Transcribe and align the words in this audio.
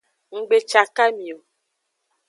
Nggbecakami 0.37 1.27
o. 1.35 1.37